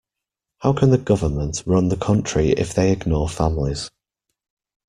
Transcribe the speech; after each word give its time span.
How 0.61 0.73
can 0.73 0.89
the 0.89 0.97
government 0.97 1.61
run 1.67 1.89
the 1.89 1.95
country 1.95 2.53
if 2.53 2.73
they 2.73 2.91
ignore 2.91 3.29
families? 3.29 3.91